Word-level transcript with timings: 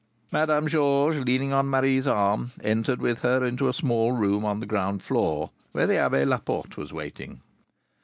Madame 0.31 0.65
Georges, 0.67 1.23
leaning 1.23 1.53
on 1.53 1.67
Marie's 1.69 2.07
arm, 2.07 2.49
entered 2.63 2.99
with 2.99 3.19
her 3.19 3.45
into 3.45 3.67
a 3.67 3.71
small 3.73 4.13
room 4.13 4.43
on 4.43 4.59
the 4.59 4.65
ground 4.65 5.03
floor, 5.03 5.51
where 5.73 5.85
the 5.85 5.93
Abbé 5.93 6.27
Laporte 6.27 6.75
was 6.75 6.91
waiting. 6.91 7.43